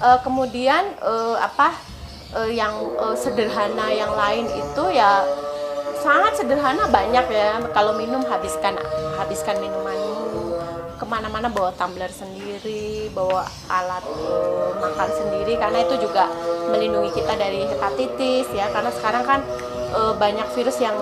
[0.00, 1.76] Eh, kemudian eh, apa
[2.32, 5.20] eh, yang eh, sederhana yang lain itu ya
[6.02, 7.62] sangat sederhana banyak ya.
[7.70, 8.74] Kalau minum habiskan
[9.14, 10.58] habiskan minumanmu
[10.98, 15.54] ke mana-mana bawa tumbler sendiri bawa alat eh, makan sendiri.
[15.54, 16.26] Karena itu juga
[16.68, 18.66] melindungi kita dari hepatitis ya.
[18.74, 19.40] Karena sekarang kan
[19.94, 20.98] eh, banyak virus yang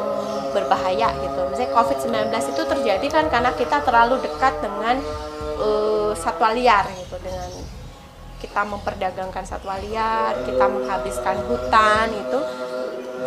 [0.53, 1.41] berbahaya gitu.
[1.49, 5.01] Misalnya covid-19 itu terjadi kan karena kita terlalu dekat dengan
[5.65, 7.17] eh, satwa liar gitu.
[7.25, 7.49] Dengan
[8.41, 12.41] kita memperdagangkan satwa liar, kita menghabiskan hutan itu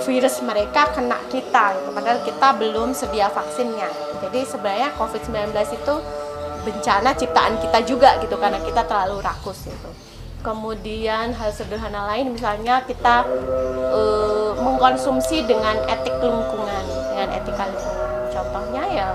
[0.01, 1.89] virus mereka kena kita gitu.
[1.93, 3.89] padahal kita belum sedia vaksinnya.
[4.25, 5.95] Jadi sebenarnya COVID-19 itu
[6.63, 9.89] bencana ciptaan kita juga gitu karena kita terlalu rakus gitu.
[10.43, 13.23] Kemudian hal sederhana lain misalnya kita
[13.93, 18.09] eh, mengkonsumsi dengan etik lingkungan, dengan etika lingkungan.
[18.33, 19.07] Contohnya ya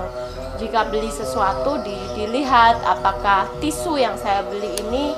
[0.57, 5.13] jika beli sesuatu di- dilihat apakah tisu yang saya beli ini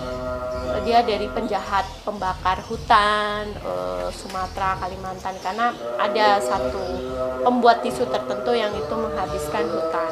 [0.81, 5.35] dia dari penjahat pembakar hutan eh, Sumatera Kalimantan.
[5.43, 6.81] Karena ada satu
[7.43, 10.11] pembuat tisu tertentu yang itu menghabiskan hutan.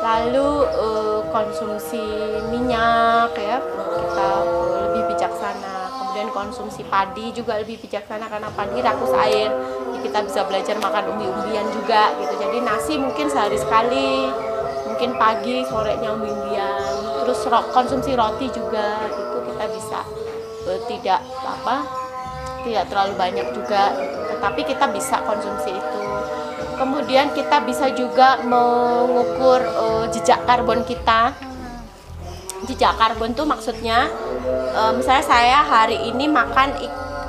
[0.00, 2.04] Lalu eh, konsumsi
[2.48, 4.30] minyak ya kita
[4.88, 5.76] lebih bijaksana.
[5.88, 9.52] Kemudian konsumsi padi juga lebih bijaksana karena padi rakus air.
[9.98, 12.34] Kita bisa belajar makan umbi-umbian juga gitu.
[12.38, 14.30] Jadi nasi mungkin sehari sekali
[14.88, 16.82] mungkin pagi sorenya umbi-umbian.
[17.22, 19.27] Terus konsumsi roti juga itu
[19.72, 20.00] bisa
[20.68, 21.76] eh, tidak apa
[22.66, 23.94] tidak terlalu banyak juga
[24.38, 26.00] tetapi kita bisa konsumsi itu.
[26.78, 31.34] Kemudian kita bisa juga mengukur eh, jejak karbon kita.
[32.70, 34.06] Jejak karbon tuh maksudnya
[34.78, 36.78] eh, misalnya saya hari ini makan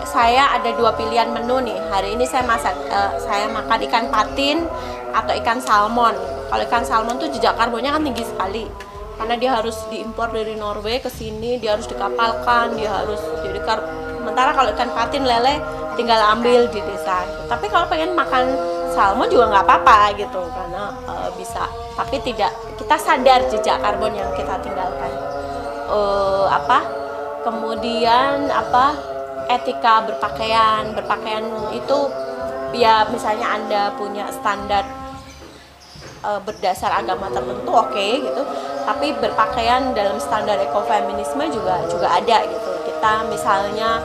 [0.06, 1.82] saya ada dua pilihan menu nih.
[1.90, 4.70] Hari ini saya masak eh, saya makan ikan patin
[5.10, 6.14] atau ikan salmon.
[6.50, 8.89] Kalau ikan salmon tuh jejak karbonnya kan tinggi sekali
[9.20, 13.84] karena dia harus diimpor dari Norway ke sini dia harus dikapalkan dia harus jadi kar
[14.16, 15.60] sementara kalau ikan patin lele
[16.00, 17.28] tinggal ambil di desa.
[17.52, 18.48] Tapi kalau pengen makan
[18.96, 21.68] salmon juga nggak apa-apa gitu karena eh, bisa.
[22.00, 25.12] Tapi tidak kita sadar jejak karbon yang kita tinggalkan.
[25.92, 26.80] Eh, apa?
[27.44, 28.96] Kemudian apa?
[29.50, 31.42] Etika berpakaian berpakaian
[31.74, 32.00] itu
[32.78, 34.86] ya misalnya anda punya standar
[36.24, 38.44] eh, berdasar agama tertentu oke gitu
[38.86, 42.72] tapi berpakaian dalam standar ekofeminisme juga juga ada gitu.
[42.88, 44.00] Kita misalnya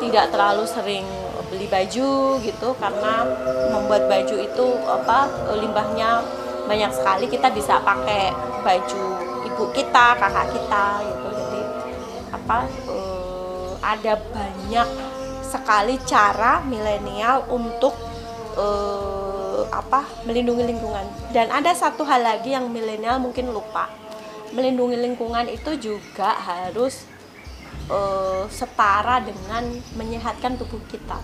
[0.00, 1.06] tidak terlalu sering
[1.50, 3.26] beli baju gitu karena
[3.74, 5.26] membuat baju itu apa
[5.58, 6.22] limbahnya
[6.70, 7.26] banyak sekali.
[7.26, 8.30] Kita bisa pakai
[8.62, 9.04] baju
[9.46, 11.28] ibu kita kakak kita gitu.
[11.34, 11.62] Jadi
[12.30, 14.88] apa eh, ada banyak
[15.42, 17.98] sekali cara milenial untuk
[18.54, 21.06] eh, apa melindungi lingkungan.
[21.34, 23.90] Dan ada satu hal lagi yang milenial mungkin lupa
[24.54, 27.06] melindungi lingkungan itu juga harus
[27.90, 31.18] eh, setara dengan menyehatkan tubuh kita.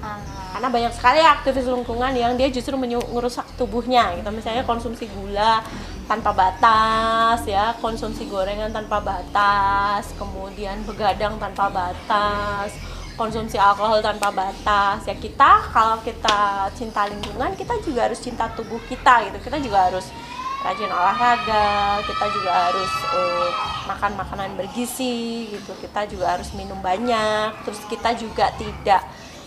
[0.00, 0.16] Ah,
[0.56, 4.32] karena banyak sekali aktivis lingkungan yang dia justru ngerusak tubuhnya gitu.
[4.32, 5.60] Misalnya konsumsi gula
[6.08, 7.76] tanpa batas ya.
[7.84, 12.72] Konsumsi gorengan tanpa batas kemudian begadang tanpa batas
[13.20, 15.04] konsumsi alkohol tanpa batas.
[15.04, 19.36] Ya kita kalau kita cinta lingkungan kita juga harus cinta tubuh kita gitu.
[19.44, 20.08] Kita juga harus
[20.60, 23.48] rajin olahraga kita juga harus eh,
[23.88, 25.72] makan makanan bergizi gitu.
[25.80, 27.64] Kita juga harus minum banyak.
[27.64, 29.02] Terus kita juga tidak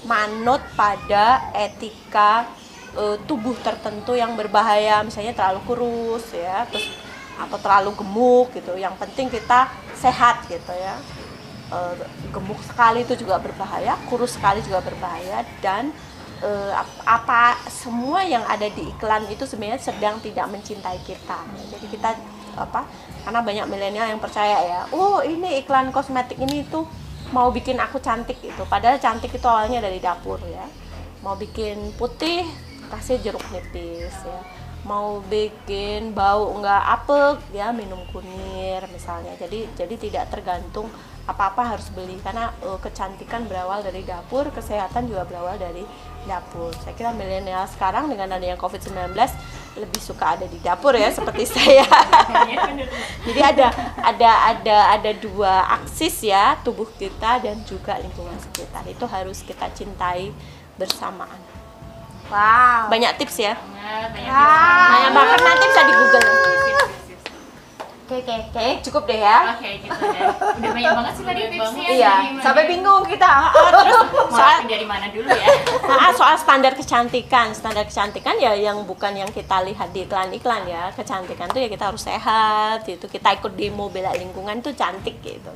[0.09, 2.49] manut pada etika
[2.97, 5.05] eh, tubuh tertentu yang berbahaya.
[5.05, 6.89] Misalnya terlalu kurus ya terus
[7.37, 8.73] atau terlalu gemuk gitu.
[8.73, 10.97] Yang penting kita sehat gitu ya.
[11.73, 11.93] Eh,
[12.29, 15.89] gemuk sekali itu juga berbahaya kurus sekali juga berbahaya dan
[16.75, 21.39] ap- apa semua yang ada di iklan itu sebenarnya sedang tidak mencintai kita.
[21.71, 22.15] Jadi kita
[22.53, 22.85] apa
[23.25, 26.85] karena banyak milenial yang percaya ya oh ini iklan kosmetik ini tuh
[27.33, 28.61] mau bikin aku cantik gitu.
[28.69, 30.69] Padahal cantik itu awalnya dari dapur ya.
[31.25, 32.45] Mau bikin putih
[32.93, 34.41] kasih jeruk nipis ya.
[34.85, 39.33] Mau bikin bau nggak apel ya minum kunir misalnya.
[39.41, 40.91] Jadi jadi tidak tergantung
[41.25, 42.21] apa-apa harus beli.
[42.21, 45.81] Karena eh, kecantikan berawal dari dapur kesehatan juga berawal dari
[46.25, 46.71] dapur.
[46.81, 49.15] Saya kira milenial sekarang dengan adanya covid-19
[49.73, 51.85] lebih suka ada di dapur ya seperti saya.
[53.25, 53.67] Jadi ada
[53.99, 58.85] ada ada ada dua aksis ya tubuh kita dan juga lingkungan sekitar.
[58.85, 60.29] Itu harus kita cintai
[60.77, 61.41] bersamaan.
[62.31, 62.89] Wow.
[62.89, 63.53] Banyak tips ya?
[63.59, 64.31] Banyak, banyak
[64.89, 65.39] banyak banget.
[65.43, 66.27] Nanti bisa di google
[68.03, 68.67] oke oke oke.
[68.83, 69.55] Cukup deh ya.
[69.55, 70.21] Oke gitu deh.
[70.59, 71.87] Udah banyak banget sih tadi tipsnya.
[71.87, 72.13] iya
[72.43, 73.31] sampai bingung kita.
[73.55, 75.47] Terus soal dari mana dulu ya?
[75.87, 77.55] Ah, soal standar kecantikan.
[77.55, 80.91] Standar kecantikan ya yang bukan yang kita lihat di iklan-iklan ya.
[80.91, 83.07] Kecantikan tuh ya kita harus sehat gitu.
[83.07, 85.53] Kita ikut demo bela lingkungan tuh cantik gitu.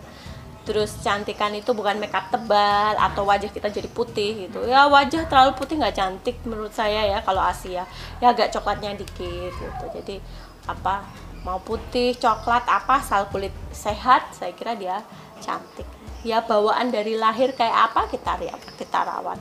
[0.67, 4.67] Terus cantikan itu bukan makeup tebal atau wajah kita jadi putih gitu.
[4.67, 7.87] Ya wajah terlalu putih nggak cantik menurut saya ya kalau Asia.
[8.19, 9.85] Ya agak coklatnya dikit gitu.
[9.95, 10.19] Jadi
[10.67, 11.07] apa
[11.43, 15.01] mau putih coklat apa asal kulit sehat saya kira dia
[15.39, 15.85] cantik
[16.21, 19.37] ya bawaan dari lahir kayak apa kita ri- kita rawat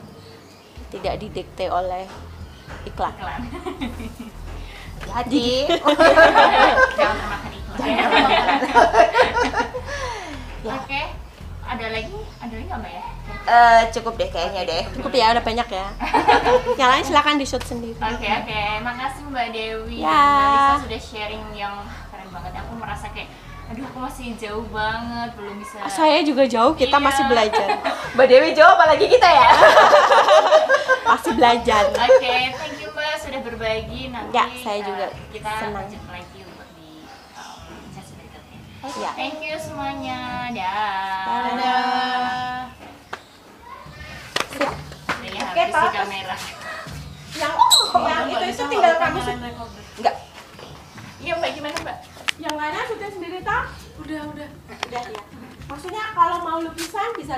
[0.89, 2.05] tidak didikte oleh
[2.85, 3.41] iklan Iklan.
[5.15, 5.65] hati
[6.97, 8.59] Jangan termakan iklan.
[10.77, 11.01] Oke.
[11.67, 12.19] Ada lagi?
[12.41, 13.05] Ada lagi nggak mbak ya?
[13.47, 15.87] Eh, cukup deh kayaknya deh cukup ya udah banyak ya
[16.79, 20.11] yang lain silakan di shoot sendiri Oke oke, makasih Mbak Dewi Ya.
[20.11, 21.75] Mbak Lisa sudah sharing yang
[22.07, 22.51] keren banget.
[22.57, 23.31] Aku merasa kayak,
[23.67, 25.79] aduh aku masih jauh banget, belum bisa.
[25.87, 27.05] saya juga jauh kita Iya.
[27.05, 27.67] masih belajar
[28.15, 29.49] Mbak Dewi jawab apalagi kita ya
[31.09, 34.01] masih belajar Oke, thank you Mbak sudah berbagi.
[34.09, 35.87] Nanti Ya, saya uh, juga kita senang.
[35.87, 36.89] lanjut lagi untuk di
[37.31, 38.59] um, sesi berikutnya.
[38.99, 40.19] ya Thank you semuanya.
[40.51, 41.23] Dah.
[41.47, 42.56] Dadah.
[45.57, 45.93] Ya, Oke, habis di Pak.
[45.95, 46.35] kamera.
[47.33, 47.53] yang
[47.93, 49.19] yang itu itu tinggal kamu
[49.97, 50.15] enggak
[51.17, 51.97] Iya Mbak, gimana Mbak?
[52.37, 53.65] yang lainnya syuting sendiri tak
[53.97, 55.21] udah udah udah ya
[55.65, 57.33] maksudnya kalau mau lukisan bisa